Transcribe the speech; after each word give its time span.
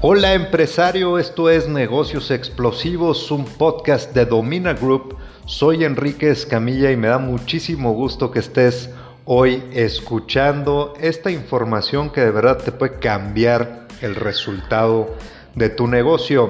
Hola 0.00 0.34
empresario, 0.34 1.18
esto 1.18 1.50
es 1.50 1.66
Negocios 1.66 2.30
Explosivos, 2.30 3.32
un 3.32 3.44
podcast 3.44 4.14
de 4.14 4.26
Domina 4.26 4.74
Group. 4.74 5.16
Soy 5.44 5.82
Enrique 5.82 6.30
Escamilla 6.30 6.92
y 6.92 6.96
me 6.96 7.08
da 7.08 7.18
muchísimo 7.18 7.92
gusto 7.94 8.30
que 8.30 8.38
estés 8.38 8.90
hoy 9.24 9.60
escuchando 9.72 10.94
esta 11.00 11.32
información 11.32 12.10
que 12.10 12.20
de 12.20 12.30
verdad 12.30 12.58
te 12.58 12.70
puede 12.70 13.00
cambiar 13.00 13.88
el 14.00 14.14
resultado 14.14 15.16
de 15.56 15.68
tu 15.68 15.88
negocio. 15.88 16.48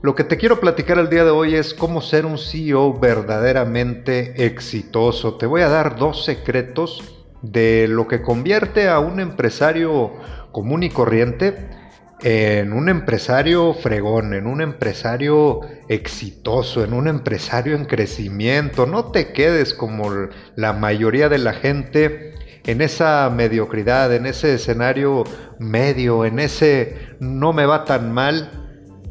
Lo 0.00 0.14
que 0.14 0.24
te 0.24 0.38
quiero 0.38 0.58
platicar 0.58 0.98
el 0.98 1.10
día 1.10 1.24
de 1.24 1.32
hoy 1.32 1.56
es 1.56 1.74
cómo 1.74 2.00
ser 2.00 2.24
un 2.24 2.38
CEO 2.38 2.98
verdaderamente 2.98 4.46
exitoso. 4.46 5.34
Te 5.34 5.44
voy 5.44 5.60
a 5.60 5.68
dar 5.68 5.96
dos 5.96 6.24
secretos 6.24 7.04
de 7.42 7.88
lo 7.88 8.08
que 8.08 8.22
convierte 8.22 8.88
a 8.88 9.00
un 9.00 9.20
empresario 9.20 10.12
común 10.50 10.82
y 10.82 10.88
corriente 10.88 11.83
en 12.22 12.72
un 12.72 12.88
empresario 12.88 13.74
fregón, 13.74 14.34
en 14.34 14.46
un 14.46 14.60
empresario 14.60 15.60
exitoso, 15.88 16.84
en 16.84 16.92
un 16.92 17.08
empresario 17.08 17.76
en 17.76 17.84
crecimiento. 17.84 18.86
No 18.86 19.06
te 19.06 19.32
quedes 19.32 19.74
como 19.74 20.10
la 20.56 20.72
mayoría 20.72 21.28
de 21.28 21.38
la 21.38 21.52
gente 21.52 22.34
en 22.66 22.80
esa 22.80 23.30
mediocridad, 23.34 24.14
en 24.14 24.26
ese 24.26 24.54
escenario 24.54 25.24
medio, 25.58 26.24
en 26.24 26.38
ese 26.38 27.16
no 27.20 27.52
me 27.52 27.66
va 27.66 27.84
tan 27.84 28.12
mal. 28.12 28.50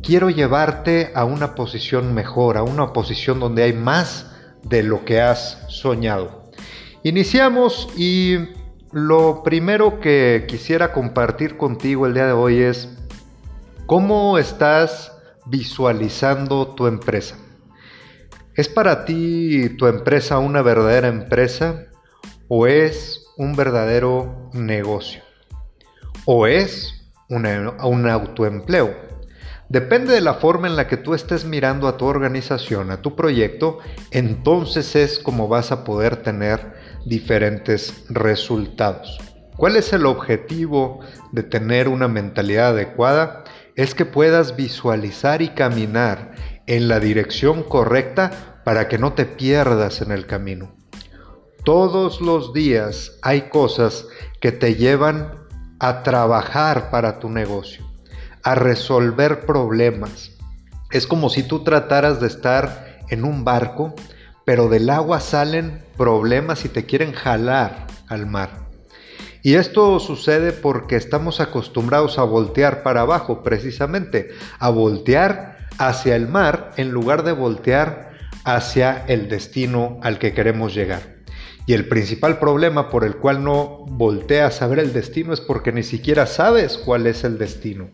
Quiero 0.01 0.29
llevarte 0.29 1.11
a 1.13 1.23
una 1.23 1.55
posición 1.55 2.13
mejor, 2.13 2.57
a 2.57 2.63
una 2.63 2.93
posición 2.93 3.39
donde 3.39 3.63
hay 3.63 3.73
más 3.73 4.31
de 4.63 4.83
lo 4.83 5.05
que 5.05 5.21
has 5.21 5.63
soñado. 5.67 6.51
Iniciamos 7.03 7.89
y 7.95 8.37
lo 8.93 9.41
primero 9.41 9.99
que 9.99 10.45
quisiera 10.47 10.93
compartir 10.93 11.57
contigo 11.57 12.05
el 12.05 12.13
día 12.13 12.27
de 12.27 12.33
hoy 12.33 12.61
es 12.61 12.89
¿Cómo 13.87 14.37
estás 14.37 15.11
visualizando 15.47 16.67
tu 16.75 16.85
empresa? 16.85 17.37
¿Es 18.55 18.69
para 18.69 19.03
ti 19.03 19.69
tu 19.79 19.87
empresa 19.87 20.37
una 20.37 20.61
verdadera 20.61 21.07
empresa 21.07 21.85
o 22.47 22.67
es 22.67 23.25
un 23.35 23.55
verdadero 23.55 24.51
negocio? 24.53 25.23
¿O 26.25 26.45
es 26.45 27.11
un 27.29 28.07
autoempleo? 28.07 28.95
Depende 29.69 30.13
de 30.13 30.21
la 30.21 30.35
forma 30.35 30.67
en 30.67 30.75
la 30.75 30.87
que 30.87 30.97
tú 30.97 31.15
estés 31.15 31.45
mirando 31.45 31.87
a 31.87 31.97
tu 31.97 32.05
organización, 32.05 32.91
a 32.91 33.01
tu 33.01 33.15
proyecto, 33.15 33.79
entonces 34.11 34.95
es 34.95 35.17
como 35.17 35.47
vas 35.47 35.71
a 35.71 35.83
poder 35.83 36.17
tener 36.17 36.73
diferentes 37.05 38.05
resultados. 38.09 39.19
¿Cuál 39.57 39.75
es 39.75 39.93
el 39.93 40.05
objetivo 40.05 40.99
de 41.31 41.43
tener 41.43 41.87
una 41.87 42.07
mentalidad 42.07 42.69
adecuada? 42.69 43.43
es 43.75 43.95
que 43.95 44.05
puedas 44.05 44.55
visualizar 44.55 45.41
y 45.41 45.49
caminar 45.49 46.31
en 46.67 46.87
la 46.87 46.99
dirección 46.99 47.63
correcta 47.63 48.61
para 48.63 48.87
que 48.87 48.97
no 48.97 49.13
te 49.13 49.25
pierdas 49.25 50.01
en 50.01 50.11
el 50.11 50.25
camino. 50.25 50.75
Todos 51.65 52.21
los 52.21 52.53
días 52.53 53.17
hay 53.21 53.43
cosas 53.43 54.05
que 54.41 54.51
te 54.51 54.75
llevan 54.75 55.33
a 55.79 56.03
trabajar 56.03 56.91
para 56.91 57.19
tu 57.19 57.29
negocio, 57.29 57.85
a 58.43 58.55
resolver 58.55 59.45
problemas. 59.45 60.31
Es 60.91 61.07
como 61.07 61.29
si 61.29 61.43
tú 61.43 61.63
trataras 61.63 62.19
de 62.19 62.27
estar 62.27 62.99
en 63.09 63.25
un 63.25 63.43
barco, 63.43 63.95
pero 64.45 64.69
del 64.69 64.89
agua 64.89 65.19
salen 65.19 65.83
problemas 65.97 66.65
y 66.65 66.69
te 66.69 66.85
quieren 66.85 67.13
jalar 67.13 67.87
al 68.07 68.25
mar. 68.25 68.63
Y 69.41 69.55
esto 69.55 69.99
sucede 69.99 70.53
porque 70.53 70.95
estamos 70.95 71.41
acostumbrados 71.41 72.17
a 72.17 72.23
voltear 72.23 72.81
para 72.81 73.01
abajo, 73.01 73.43
precisamente, 73.43 74.29
a 74.57 74.69
voltear 74.69 75.57
hacia 75.77 76.15
el 76.15 76.27
mar 76.27 76.71
en 76.77 76.91
lugar 76.91 77.23
de 77.23 77.33
voltear 77.33 78.11
hacia 78.45 79.05
el 79.07 79.27
destino 79.27 79.99
al 80.01 80.19
que 80.19 80.33
queremos 80.33 80.73
llegar. 80.73 81.13
Y 81.65 81.73
el 81.73 81.87
principal 81.87 82.39
problema 82.39 82.89
por 82.89 83.03
el 83.03 83.17
cual 83.17 83.43
no 83.43 83.85
volteas 83.87 84.61
a 84.61 84.67
ver 84.67 84.79
el 84.79 84.93
destino 84.93 85.33
es 85.33 85.41
porque 85.41 85.71
ni 85.71 85.83
siquiera 85.83 86.25
sabes 86.25 86.77
cuál 86.77 87.07
es 87.07 87.23
el 87.23 87.37
destino. 87.37 87.89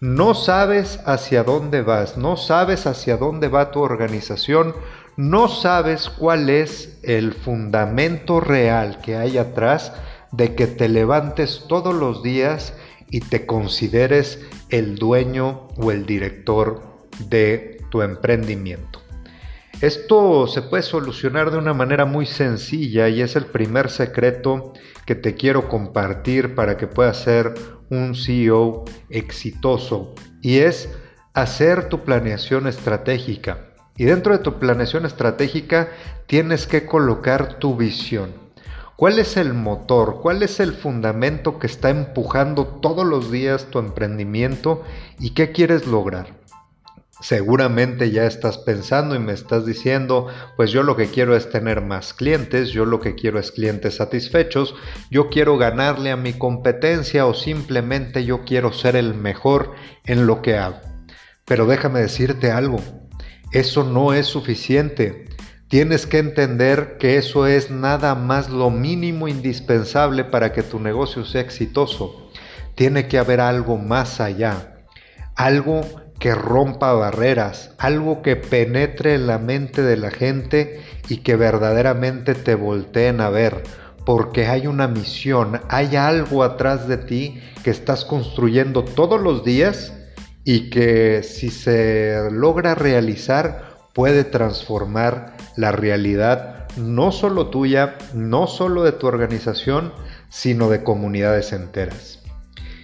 No 0.00 0.34
sabes 0.34 1.00
hacia 1.06 1.44
dónde 1.44 1.82
vas, 1.82 2.16
no 2.16 2.36
sabes 2.36 2.86
hacia 2.86 3.16
dónde 3.16 3.48
va 3.48 3.70
tu 3.70 3.80
organización, 3.80 4.74
no 5.16 5.48
sabes 5.48 6.08
cuál 6.08 6.50
es 6.50 6.98
el 7.02 7.32
fundamento 7.32 8.40
real 8.40 8.98
que 9.00 9.16
hay 9.16 9.38
atrás 9.38 9.92
de 10.32 10.54
que 10.54 10.66
te 10.66 10.88
levantes 10.88 11.64
todos 11.68 11.94
los 11.94 12.22
días 12.22 12.74
y 13.10 13.20
te 13.20 13.46
consideres 13.46 14.40
el 14.70 14.96
dueño 14.96 15.68
o 15.76 15.92
el 15.92 16.06
director 16.06 16.82
de 17.28 17.80
tu 17.90 18.02
emprendimiento. 18.02 19.00
Esto 19.80 20.46
se 20.46 20.62
puede 20.62 20.82
solucionar 20.82 21.50
de 21.50 21.58
una 21.58 21.74
manera 21.74 22.06
muy 22.06 22.26
sencilla 22.26 23.08
y 23.08 23.20
es 23.20 23.36
el 23.36 23.46
primer 23.46 23.90
secreto 23.90 24.72
que 25.04 25.14
te 25.14 25.34
quiero 25.34 25.68
compartir 25.68 26.54
para 26.54 26.76
que 26.76 26.86
puedas 26.86 27.18
ser 27.18 27.54
un 27.90 28.14
CEO 28.14 28.84
exitoso 29.10 30.14
y 30.40 30.58
es 30.58 30.88
hacer 31.34 31.88
tu 31.88 32.00
planeación 32.00 32.66
estratégica. 32.66 33.73
Y 33.96 34.04
dentro 34.04 34.36
de 34.36 34.42
tu 34.42 34.58
planeación 34.58 35.06
estratégica 35.06 35.88
tienes 36.26 36.66
que 36.66 36.86
colocar 36.86 37.58
tu 37.58 37.76
visión. 37.76 38.32
¿Cuál 38.96 39.18
es 39.18 39.36
el 39.36 39.54
motor? 39.54 40.20
¿Cuál 40.22 40.42
es 40.42 40.60
el 40.60 40.72
fundamento 40.72 41.58
que 41.58 41.66
está 41.66 41.90
empujando 41.90 42.66
todos 42.66 43.04
los 43.04 43.30
días 43.30 43.66
tu 43.66 43.80
emprendimiento 43.80 44.84
y 45.18 45.30
qué 45.30 45.50
quieres 45.50 45.86
lograr? 45.86 46.44
Seguramente 47.20 48.10
ya 48.10 48.24
estás 48.24 48.58
pensando 48.58 49.14
y 49.14 49.18
me 49.18 49.32
estás 49.32 49.64
diciendo, 49.64 50.28
pues 50.56 50.70
yo 50.70 50.82
lo 50.82 50.94
que 50.94 51.06
quiero 51.06 51.34
es 51.34 51.48
tener 51.48 51.80
más 51.80 52.12
clientes, 52.12 52.70
yo 52.70 52.84
lo 52.84 53.00
que 53.00 53.14
quiero 53.14 53.38
es 53.38 53.50
clientes 53.50 53.96
satisfechos, 53.96 54.74
yo 55.10 55.28
quiero 55.28 55.56
ganarle 55.56 56.10
a 56.10 56.16
mi 56.16 56.34
competencia 56.34 57.26
o 57.26 57.34
simplemente 57.34 58.24
yo 58.24 58.44
quiero 58.44 58.72
ser 58.72 58.94
el 58.94 59.14
mejor 59.14 59.72
en 60.04 60.26
lo 60.26 60.42
que 60.42 60.56
hago. 60.56 60.80
Pero 61.44 61.66
déjame 61.66 62.00
decirte 62.00 62.50
algo, 62.50 62.78
eso 63.54 63.84
no 63.84 64.12
es 64.12 64.26
suficiente. 64.26 65.26
Tienes 65.68 66.08
que 66.08 66.18
entender 66.18 66.98
que 66.98 67.16
eso 67.18 67.46
es 67.46 67.70
nada 67.70 68.16
más 68.16 68.50
lo 68.50 68.70
mínimo 68.70 69.28
indispensable 69.28 70.24
para 70.24 70.52
que 70.52 70.64
tu 70.64 70.80
negocio 70.80 71.24
sea 71.24 71.40
exitoso. 71.40 72.30
Tiene 72.74 73.06
que 73.06 73.16
haber 73.16 73.40
algo 73.40 73.78
más 73.78 74.20
allá, 74.20 74.84
algo 75.36 75.82
que 76.18 76.34
rompa 76.34 76.94
barreras, 76.94 77.70
algo 77.78 78.22
que 78.22 78.34
penetre 78.34 79.14
en 79.14 79.28
la 79.28 79.38
mente 79.38 79.82
de 79.82 79.98
la 79.98 80.10
gente 80.10 80.82
y 81.08 81.18
que 81.18 81.36
verdaderamente 81.36 82.34
te 82.34 82.56
volteen 82.56 83.20
a 83.20 83.30
ver, 83.30 83.62
porque 84.04 84.46
hay 84.46 84.66
una 84.66 84.88
misión, 84.88 85.60
hay 85.68 85.94
algo 85.94 86.42
atrás 86.42 86.88
de 86.88 86.96
ti 86.96 87.40
que 87.62 87.70
estás 87.70 88.04
construyendo 88.04 88.82
todos 88.82 89.20
los 89.20 89.44
días 89.44 89.92
y 90.44 90.70
que 90.70 91.22
si 91.22 91.50
se 91.50 92.28
logra 92.30 92.74
realizar 92.74 93.74
puede 93.92 94.24
transformar 94.24 95.36
la 95.56 95.72
realidad 95.72 96.68
no 96.76 97.12
solo 97.12 97.48
tuya, 97.48 97.96
no 98.14 98.46
solo 98.46 98.82
de 98.82 98.92
tu 98.92 99.06
organización, 99.06 99.92
sino 100.28 100.68
de 100.68 100.82
comunidades 100.82 101.52
enteras. 101.52 102.22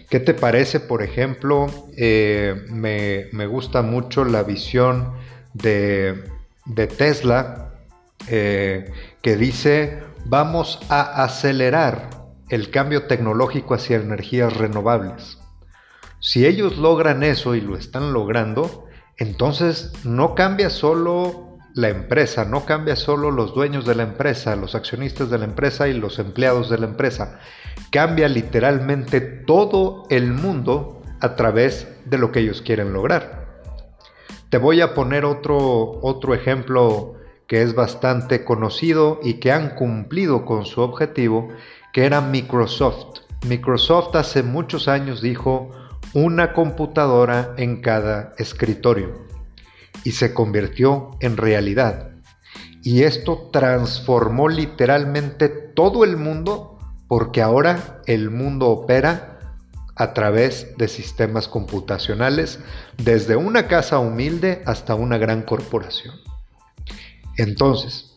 ¿Qué 0.09 0.21
te 0.21 0.35
parece, 0.35 0.81
por 0.81 1.03
ejemplo? 1.03 1.67
Eh, 1.97 2.65
me, 2.71 3.47
gusta 3.47 3.83
mucho 3.83 4.25
la 4.25 4.43
visión 4.43 5.13
de, 5.55 6.25
Tesla 6.97 7.75
eh, 8.29 8.93
que 9.23 9.37
dice 9.37 10.03
vamos 10.25 10.81
a 10.89 11.25
acelerar 11.25 12.11
el 12.49 12.71
cambio 12.71 13.07
tecnológico 13.07 13.75
hacia 13.75 13.97
energías 13.97 14.57
renovables. 14.57 15.40
Si 16.21 16.47
ellos 16.47 16.77
logran 16.77 17.23
eso 17.23 17.55
y 17.55 17.63
lo 17.63 17.77
están 17.77 18.13
logrando, 18.13 18.85
entonces 19.17 19.93
no 20.05 20.35
cambia 20.35 20.69
solo 20.69 21.59
la 21.75 21.89
empresa, 21.89 22.45
no 22.45 22.67
cambia 22.67 22.95
solo 22.95 23.31
los 23.31 23.55
dueños 23.55 23.87
de 23.87 23.95
la 23.95 24.03
empresa, 24.03 24.55
los 24.55 24.75
accionistas 24.75 25.31
de 25.31 25.39
la 25.39 25.47
empresa 25.47 25.89
y 25.89 25.95
los 25.95 26.19
empleados 26.19 26.69
de 26.69 26.77
la 26.77 26.87
empresa. 26.87 27.41
Cambia 27.91 28.29
literalmente 28.29 29.23
todo 29.23 30.05
el 30.11 30.33
mundo 30.33 31.03
a 31.21 31.37
través 31.37 31.89
de 32.05 32.19
lo 32.19 32.33
que 32.33 32.41
ellos 32.41 32.61
quieren 32.61 32.93
lograr. 32.93 33.63
Te 34.51 34.59
voy 34.59 34.83
a 34.83 34.95
poner 34.95 35.25
otro, 35.25 36.01
otro 36.03 36.35
ejemplo 36.35 37.15
que 37.47 37.63
es 37.63 37.75
bastante 37.75 38.45
conocido 38.45 39.21
y 39.23 39.35
que 39.35 39.53
han 39.53 39.75
cumplido 39.75 40.45
con 40.45 40.67
su 40.67 40.83
objetivo, 40.83 41.49
que 41.93 42.05
era 42.05 42.21
Microsoft. 42.21 43.21
Microsoft 43.47 44.15
hace 44.17 44.43
muchos 44.43 44.87
años 44.87 45.23
dijo, 45.23 45.71
una 46.15 46.53
computadora 46.53 47.55
en 47.57 47.81
cada 47.81 48.35
escritorio 48.39 49.27
y 50.05 50.13
se 50.13 50.35
convirtió 50.35 51.11
en 51.21 51.37
realidad. 51.37 52.11
Y 52.83 53.03
esto 53.03 53.51
transformó 53.53 54.49
literalmente 54.49 55.49
todo 55.49 56.05
el 56.05 56.17
mundo 56.17 56.79
porque 57.09 57.43
ahora 57.43 58.01
el 58.07 58.31
mundo 58.31 58.69
opera 58.69 59.31
a 59.97 60.15
través 60.15 60.77
de 60.79 60.89
sistemas 60.89 61.47
computacionales, 61.47 62.59
desde 62.97 63.37
una 63.37 63.69
casa 63.69 63.99
humilde 63.99 64.63
hasta 64.65 64.95
una 64.95 65.19
gran 65.19 65.43
corporación. 65.43 66.15
Entonces, 67.37 68.17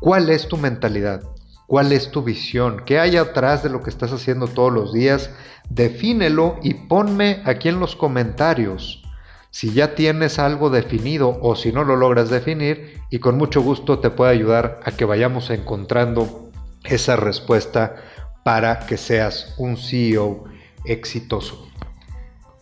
¿cuál 0.00 0.30
es 0.30 0.48
tu 0.48 0.56
mentalidad? 0.56 1.33
¿Cuál 1.74 1.90
es 1.90 2.12
tu 2.12 2.22
visión? 2.22 2.82
¿Qué 2.86 3.00
hay 3.00 3.16
atrás 3.16 3.64
de 3.64 3.68
lo 3.68 3.82
que 3.82 3.90
estás 3.90 4.12
haciendo 4.12 4.46
todos 4.46 4.72
los 4.72 4.92
días? 4.92 5.30
Defínelo 5.68 6.60
y 6.62 6.74
ponme 6.74 7.42
aquí 7.46 7.68
en 7.68 7.80
los 7.80 7.96
comentarios 7.96 9.02
si 9.50 9.72
ya 9.72 9.96
tienes 9.96 10.38
algo 10.38 10.70
definido 10.70 11.36
o 11.42 11.56
si 11.56 11.72
no 11.72 11.82
lo 11.82 11.96
logras 11.96 12.30
definir 12.30 13.00
y 13.10 13.18
con 13.18 13.36
mucho 13.36 13.60
gusto 13.60 13.98
te 13.98 14.10
puedo 14.10 14.30
ayudar 14.30 14.78
a 14.84 14.92
que 14.92 15.04
vayamos 15.04 15.50
encontrando 15.50 16.52
esa 16.84 17.16
respuesta 17.16 17.96
para 18.44 18.86
que 18.86 18.96
seas 18.96 19.56
un 19.58 19.76
CEO 19.76 20.44
exitoso. 20.84 21.66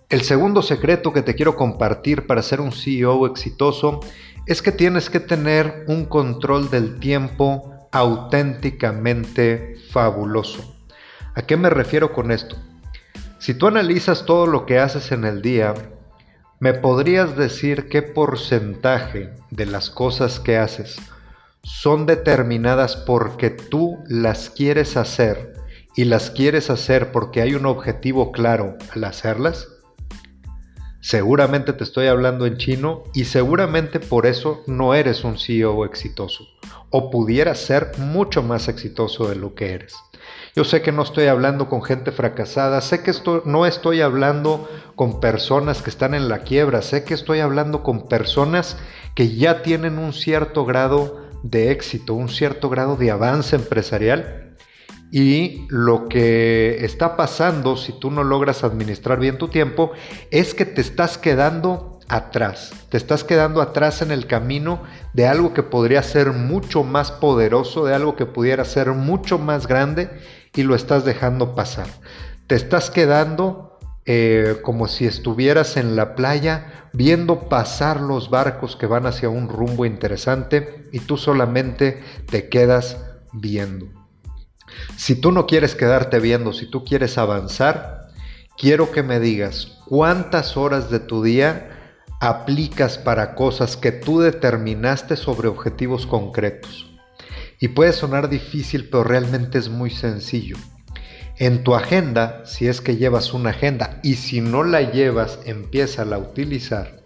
El 0.09 0.23
segundo 0.23 0.63
secreto 0.63 1.13
que 1.13 1.21
te 1.21 1.35
quiero 1.35 1.55
compartir 1.55 2.27
para 2.27 2.41
ser 2.41 2.63
un 2.63 2.73
CEO 2.73 3.27
exitoso 3.27 4.01
es 4.47 4.63
que 4.63 4.73
tienes 4.73 5.11
que 5.11 5.21
tener 5.21 5.85
un 5.87 6.07
control 6.07 6.71
del 6.71 6.99
tiempo 6.99 7.72
auténticamente 7.93 9.77
fabuloso. 9.91 10.75
¿A 11.35 11.43
qué 11.43 11.57
me 11.57 11.71
refiero 11.71 12.13
con 12.13 12.33
esto? 12.33 12.57
Si 13.39 13.55
tú 13.55 13.69
analizas 13.69 14.27
todo 14.27 14.47
lo 14.47 14.67
que 14.67 14.79
haces 14.79 15.13
en 15.13 15.25
el 15.25 15.43
día, 15.43 15.75
¿Me 16.63 16.75
podrías 16.75 17.37
decir 17.37 17.89
qué 17.89 18.03
porcentaje 18.03 19.33
de 19.51 19.67
las 19.67 19.91
cosas 19.91 20.39
que 20.39 20.59
haces 20.59 20.97
son 21.65 22.07
determinadas 22.07 22.95
porque 22.95 23.51
tú 23.51 23.99
las 24.07 24.49
quieres 24.49 24.97
hacer 24.97 25.55
y 25.97 26.05
las 26.05 26.31
quieres 26.31 26.71
hacer 26.71 27.11
porque 27.11 27.43
hay 27.43 27.57
un 27.57 27.67
objetivo 27.67 28.31
claro 28.31 28.77
al 28.95 29.03
hacerlas? 29.03 29.72
Seguramente 31.03 31.73
te 31.73 31.83
estoy 31.83 32.07
hablando 32.07 32.47
en 32.47 32.59
chino 32.59 33.03
y 33.13 33.25
seguramente 33.25 33.99
por 33.99 34.25
eso 34.25 34.63
no 34.69 34.95
eres 34.95 35.25
un 35.25 35.37
CEO 35.37 35.85
exitoso 35.85 36.47
o 36.91 37.11
pudieras 37.11 37.59
ser 37.59 37.91
mucho 37.99 38.41
más 38.45 38.69
exitoso 38.69 39.27
de 39.29 39.35
lo 39.35 39.57
que 39.57 39.73
eres. 39.73 39.97
Yo 40.55 40.63
sé 40.63 40.81
que 40.81 40.93
no 40.93 41.03
estoy 41.03 41.27
hablando 41.27 41.69
con 41.69 41.83
gente 41.83 42.13
fracasada, 42.13 42.81
sé 42.81 43.03
que 43.03 43.11
esto, 43.11 43.43
no 43.45 43.67
estoy 43.67 44.01
hablando 44.01 44.71
con 44.95 45.19
personas 45.19 45.83
que 45.83 45.91
están 45.91 46.15
en 46.15 46.29
la 46.29 46.43
quiebra, 46.43 46.83
sé 46.83 47.03
que 47.03 47.15
estoy 47.15 47.41
hablando 47.41 47.83
con 47.83 48.07
personas 48.07 48.77
que 49.17 49.35
ya 49.35 49.63
tienen 49.63 49.99
un 49.99 50.13
cierto 50.13 50.65
grado 50.65 51.21
de 51.43 51.73
éxito, 51.73 52.15
un 52.15 52.29
cierto 52.29 52.71
grado 52.71 52.95
de 52.95 53.11
avance 53.11 53.57
empresarial. 53.57 54.52
Y 55.15 55.67
lo 55.69 56.09
que 56.09 56.87
está 56.87 57.19
pasando 57.19 57.77
si 57.77 57.93
tú 57.93 58.11
no 58.11 58.25
logras 58.25 58.65
administrar 58.65 59.21
bien 59.21 59.37
tu 59.37 59.49
tiempo 59.49 59.93
es 60.31 60.55
que 60.55 60.65
te 60.65 60.81
estás 60.81 61.19
quedando 61.19 62.01
atrás, 62.09 62.73
te 62.89 62.97
estás 62.97 63.23
quedando 63.23 63.61
atrás 63.61 64.01
en 64.01 64.11
el 64.11 64.27
camino 64.27 64.83
de 65.13 65.27
algo 65.27 65.53
que 65.53 65.63
podría 65.63 66.03
ser 66.03 66.33
mucho 66.33 66.83
más 66.83 67.13
poderoso, 67.13 67.85
de 67.85 67.95
algo 67.95 68.17
que 68.17 68.25
pudiera 68.25 68.65
ser 68.65 68.93
mucho 68.93 69.39
más 69.39 69.67
grande 69.67 70.09
y 70.55 70.63
lo 70.63 70.75
estás 70.75 71.05
dejando 71.05 71.55
pasar. 71.55 71.89
Te 72.47 72.55
estás 72.55 72.91
quedando 72.91 73.79
eh, 74.07 74.61
como 74.63 74.89
si 74.89 75.05
estuvieras 75.05 75.77
en 75.77 75.95
la 75.95 76.15
playa 76.15 76.89
viendo 76.95 77.51
pasar 77.51 78.01
los 78.01 78.31
barcos 78.31 78.77
que 78.77 78.87
van 78.87 79.05
hacia 79.05 79.29
un 79.29 79.51
rumbo 79.51 79.85
interesante 79.85 80.89
y 80.91 81.01
tú 81.01 81.19
solamente 81.19 82.03
te 82.31 82.49
quedas 82.49 82.97
viendo. 83.35 84.02
Si 84.97 85.15
tú 85.15 85.33
no 85.33 85.47
quieres 85.47 85.75
quedarte 85.75 86.21
viendo, 86.21 86.53
si 86.53 86.67
tú 86.67 86.85
quieres 86.85 87.19
avanzar, 87.19 88.09
quiero 88.57 88.91
que 88.93 89.03
me 89.03 89.21
digas 89.21 89.79
cuántas 89.87 90.57
horas 90.57 90.91
de 90.91 91.01
tu 91.01 91.23
día 91.23 91.69
aplicas 92.21 92.99
para 92.99 93.35
cosas 93.35 93.77
que 93.77 93.91
tú 93.91 94.21
determinaste 94.21 95.17
sobre 95.17 95.49
objetivos 95.49 96.07
concretos. 96.07 96.89
Y 97.59 97.69
puede 97.69 97.93
sonar 97.93 98.29
difícil, 98.29 98.89
pero 98.89 99.05
realmente 99.05 99.59
es 99.59 99.69
muy 99.69 99.91
sencillo. 99.91 100.57
En 101.39 101.65
tu 101.65 101.75
agenda, 101.75 102.43
si 102.45 102.69
es 102.69 102.81
que 102.81 102.97
llevas 102.97 103.35
una 103.35 103.51
agenda 103.51 103.99
y 104.03 104.15
si 104.15 104.41
no 104.41 104.63
la 104.63 104.93
llevas, 104.93 105.41
empieza 105.45 106.03
a 106.03 106.19
utilizar. 106.19 107.03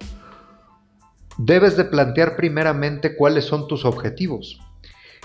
Debes 1.38 1.76
de 1.76 1.84
plantear 1.84 2.36
primeramente 2.36 3.16
cuáles 3.16 3.44
son 3.44 3.68
tus 3.68 3.84
objetivos. 3.84 4.60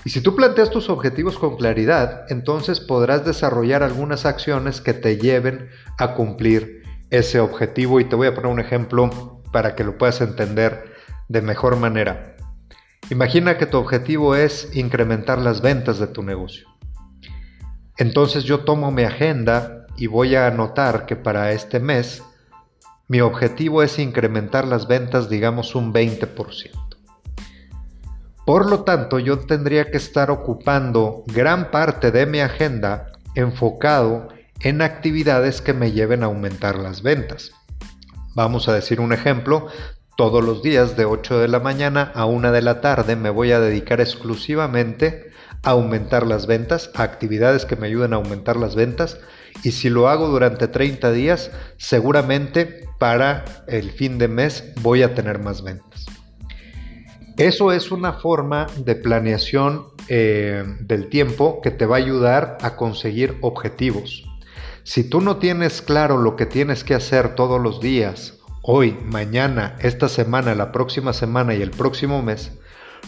Y 0.04 0.10
si 0.10 0.20
tú 0.20 0.34
planteas 0.34 0.70
tus 0.70 0.90
objetivos 0.90 1.38
con 1.38 1.56
claridad, 1.56 2.24
entonces 2.28 2.80
podrás 2.80 3.24
desarrollar 3.24 3.82
algunas 3.82 4.26
acciones 4.26 4.80
que 4.80 4.94
te 4.94 5.16
lleven 5.16 5.68
a 5.98 6.14
cumplir 6.14 6.82
ese 7.10 7.38
objetivo. 7.38 8.00
Y 8.00 8.04
te 8.04 8.16
voy 8.16 8.26
a 8.26 8.34
poner 8.34 8.50
un 8.50 8.60
ejemplo 8.60 9.42
para 9.52 9.76
que 9.76 9.84
lo 9.84 9.98
puedas 9.98 10.20
entender 10.20 10.92
de 11.28 11.42
mejor 11.42 11.76
manera. 11.76 12.36
Imagina 13.10 13.58
que 13.58 13.66
tu 13.66 13.78
objetivo 13.78 14.34
es 14.34 14.74
incrementar 14.74 15.38
las 15.38 15.60
ventas 15.60 15.98
de 15.98 16.06
tu 16.06 16.22
negocio. 16.22 16.66
Entonces 17.96 18.44
yo 18.44 18.60
tomo 18.60 18.90
mi 18.90 19.02
agenda 19.02 19.86
y 19.96 20.06
voy 20.06 20.34
a 20.34 20.46
anotar 20.46 21.06
que 21.06 21.14
para 21.14 21.52
este 21.52 21.78
mes 21.78 22.22
mi 23.08 23.20
objetivo 23.20 23.82
es 23.82 23.98
incrementar 23.98 24.66
las 24.66 24.88
ventas 24.88 25.28
digamos 25.28 25.74
un 25.74 25.92
20%. 25.92 26.91
Por 28.44 28.68
lo 28.68 28.82
tanto, 28.82 29.18
yo 29.20 29.38
tendría 29.38 29.90
que 29.90 29.96
estar 29.96 30.30
ocupando 30.30 31.22
gran 31.26 31.70
parte 31.70 32.10
de 32.10 32.26
mi 32.26 32.40
agenda 32.40 33.06
enfocado 33.34 34.28
en 34.60 34.82
actividades 34.82 35.60
que 35.60 35.72
me 35.72 35.92
lleven 35.92 36.22
a 36.22 36.26
aumentar 36.26 36.76
las 36.76 37.02
ventas. 37.02 37.52
Vamos 38.34 38.68
a 38.68 38.74
decir 38.74 39.00
un 39.00 39.12
ejemplo, 39.12 39.68
todos 40.16 40.44
los 40.44 40.62
días 40.62 40.96
de 40.96 41.04
8 41.04 41.38
de 41.38 41.48
la 41.48 41.60
mañana 41.60 42.10
a 42.14 42.26
1 42.26 42.52
de 42.52 42.62
la 42.62 42.80
tarde 42.80 43.16
me 43.16 43.30
voy 43.30 43.52
a 43.52 43.60
dedicar 43.60 44.00
exclusivamente 44.00 45.30
a 45.62 45.70
aumentar 45.70 46.26
las 46.26 46.46
ventas, 46.46 46.90
a 46.94 47.02
actividades 47.02 47.64
que 47.64 47.76
me 47.76 47.86
ayuden 47.86 48.12
a 48.12 48.16
aumentar 48.16 48.56
las 48.56 48.74
ventas. 48.74 49.18
Y 49.62 49.72
si 49.72 49.88
lo 49.88 50.08
hago 50.08 50.28
durante 50.28 50.66
30 50.66 51.12
días, 51.12 51.50
seguramente 51.76 52.88
para 52.98 53.44
el 53.68 53.92
fin 53.92 54.18
de 54.18 54.28
mes 54.28 54.72
voy 54.80 55.02
a 55.02 55.14
tener 55.14 55.38
más 55.38 55.62
ventas. 55.62 55.91
Eso 57.36 57.72
es 57.72 57.90
una 57.90 58.12
forma 58.12 58.66
de 58.76 58.94
planeación 58.94 59.86
eh, 60.08 60.64
del 60.80 61.08
tiempo 61.08 61.60
que 61.62 61.70
te 61.70 61.86
va 61.86 61.96
a 61.96 62.00
ayudar 62.00 62.58
a 62.60 62.76
conseguir 62.76 63.38
objetivos. 63.40 64.24
Si 64.84 65.08
tú 65.08 65.20
no 65.20 65.38
tienes 65.38 65.80
claro 65.80 66.18
lo 66.18 66.36
que 66.36 66.44
tienes 66.44 66.84
que 66.84 66.94
hacer 66.94 67.34
todos 67.34 67.60
los 67.60 67.80
días 67.80 68.40
hoy, 68.62 68.98
mañana, 69.04 69.76
esta 69.80 70.08
semana, 70.08 70.54
la 70.54 70.72
próxima 70.72 71.12
semana 71.12 71.54
y 71.54 71.62
el 71.62 71.70
próximo 71.70 72.20
mes, 72.22 72.52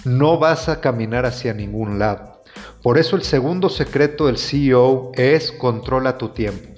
no 0.04 0.38
vas 0.38 0.69
a 0.69 0.81
caminar 0.81 1.26
hacia 1.26 1.52
ningún 1.52 1.99
lado. 1.99 2.43
Por 2.83 2.99
eso 2.99 3.16
el 3.16 3.23
segundo 3.23 3.69
secreto 3.69 4.26
del 4.26 4.38
CEO 4.38 5.12
es 5.14 5.52
controla 5.52 6.16
tu 6.16 6.31
tiempo. 6.31 6.69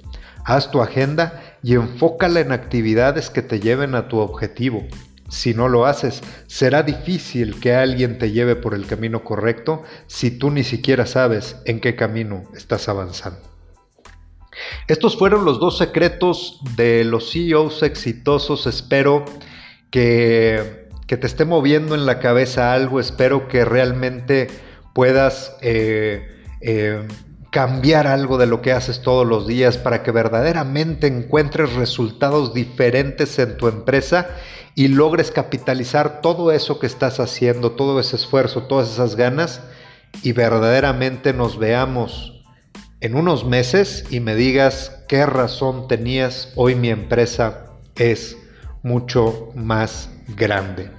Haz 0.43 0.71
tu 0.71 0.81
agenda 0.81 1.57
y 1.61 1.75
enfócala 1.75 2.39
en 2.39 2.51
actividades 2.51 3.29
que 3.29 3.41
te 3.41 3.59
lleven 3.59 3.95
a 3.95 4.07
tu 4.07 4.17
objetivo. 4.19 4.83
Si 5.29 5.53
no 5.53 5.67
lo 5.67 5.85
haces, 5.85 6.21
será 6.47 6.83
difícil 6.83 7.59
que 7.59 7.75
alguien 7.75 8.17
te 8.17 8.31
lleve 8.31 8.55
por 8.55 8.73
el 8.73 8.85
camino 8.85 9.23
correcto 9.23 9.83
si 10.07 10.31
tú 10.31 10.51
ni 10.51 10.63
siquiera 10.63 11.05
sabes 11.05 11.57
en 11.65 11.79
qué 11.79 11.95
camino 11.95 12.43
estás 12.55 12.87
avanzando. 12.87 13.39
Estos 14.87 15.17
fueron 15.17 15.45
los 15.45 15.59
dos 15.59 15.77
secretos 15.77 16.59
de 16.75 17.03
los 17.03 17.31
CEOs 17.31 17.83
exitosos. 17.83 18.67
Espero 18.67 19.25
que, 19.91 20.87
te 21.07 21.27
esté 21.27 21.45
moviendo 21.45 21.95
en 21.95 22.05
la 22.05 22.19
cabeza 22.19 22.73
algo. 22.73 22.99
Espero 22.99 23.47
que 23.47 23.65
realmente 23.65 24.47
puedas 24.93 25.57
eh, 25.61 26.27
eh, 26.61 27.05
cambiar 27.57 28.05
algo 28.05 28.37
de 28.37 28.45
lo 28.45 28.61
que 28.61 28.71
haces 28.71 29.01
todos 29.01 29.25
los 29.25 29.47
días 29.47 29.79
para 29.79 30.03
que 30.03 30.11
verdaderamente 30.11 31.07
encuentres 31.07 31.73
resultados 31.73 32.53
diferentes 32.53 33.39
en 33.39 33.57
tu 33.57 33.67
empresa 33.67 34.29
y 34.75 34.89
logres 34.89 35.31
capitalizar 35.31 36.21
todo 36.21 36.51
eso 36.51 36.77
que 36.77 36.85
estás 36.85 37.19
haciendo, 37.19 37.71
todo 37.71 37.99
ese 37.99 38.15
esfuerzo, 38.15 38.67
todas 38.67 38.91
esas 38.93 39.15
ganas 39.15 39.61
y 40.21 40.33
verdaderamente 40.33 41.33
nos 41.33 41.57
veamos 41.57 42.43
en 43.01 43.15
unos 43.15 43.43
meses 43.43 44.05
y 44.11 44.19
me 44.19 44.35
digas 44.35 45.03
qué 45.07 45.25
razón 45.25 45.87
tenías, 45.87 46.53
hoy 46.55 46.75
mi 46.75 46.89
empresa 46.89 47.71
es 47.95 48.37
mucho 48.83 49.49
más 49.55 50.11
grande. 50.27 50.96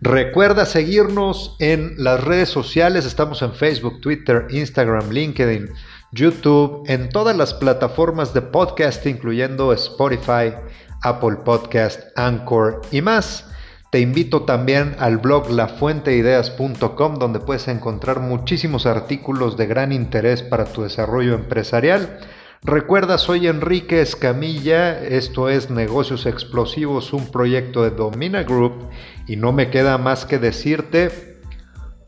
Recuerda 0.00 0.64
seguirnos 0.64 1.56
en 1.58 1.94
las 1.98 2.22
redes 2.22 2.48
sociales, 2.48 3.04
estamos 3.04 3.42
en 3.42 3.52
Facebook, 3.52 4.00
Twitter, 4.00 4.46
Instagram, 4.48 5.10
LinkedIn, 5.10 5.70
YouTube, 6.12 6.84
en 6.86 7.08
todas 7.08 7.36
las 7.36 7.52
plataformas 7.52 8.32
de 8.32 8.42
podcast, 8.42 9.04
incluyendo 9.06 9.72
Spotify, 9.72 10.54
Apple 11.02 11.38
Podcast, 11.44 12.16
Anchor 12.16 12.80
y 12.92 13.02
más. 13.02 13.46
Te 13.90 13.98
invito 13.98 14.42
también 14.42 14.94
al 15.00 15.16
blog 15.16 15.50
lafuenteideas.com 15.50 17.14
donde 17.16 17.40
puedes 17.40 17.66
encontrar 17.66 18.20
muchísimos 18.20 18.86
artículos 18.86 19.56
de 19.56 19.66
gran 19.66 19.90
interés 19.90 20.42
para 20.44 20.66
tu 20.66 20.82
desarrollo 20.82 21.34
empresarial. 21.34 22.20
Recuerda, 22.62 23.18
soy 23.18 23.46
Enrique 23.46 24.00
Escamilla, 24.00 25.00
esto 25.00 25.48
es 25.48 25.70
Negocios 25.70 26.26
Explosivos, 26.26 27.12
un 27.12 27.30
proyecto 27.30 27.84
de 27.84 27.90
Domina 27.90 28.42
Group 28.42 28.88
y 29.28 29.36
no 29.36 29.52
me 29.52 29.70
queda 29.70 29.96
más 29.96 30.26
que 30.26 30.38
decirte, 30.38 31.38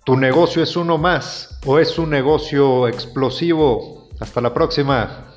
tu 0.05 0.17
negocio 0.17 0.63
es 0.63 0.77
uno 0.77 0.99
más 0.99 1.61
o 1.65 1.79
es 1.79 1.99
un 1.99 2.11
negocio 2.11 2.89
explosivo. 2.89 4.09
Hasta 4.19 4.41
la 4.41 4.53
próxima. 4.53 5.30